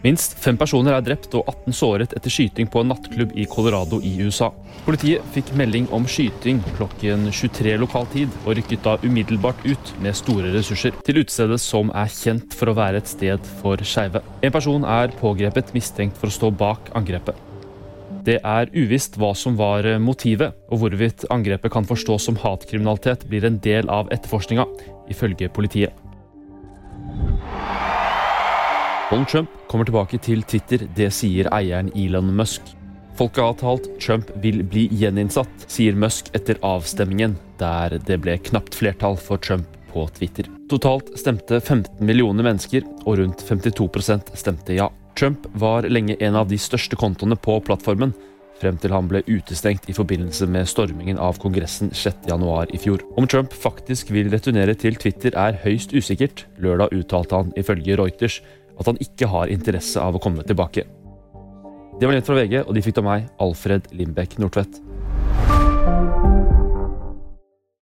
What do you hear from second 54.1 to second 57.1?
vil returnere til Twitter er høyst usikkert. Lørdag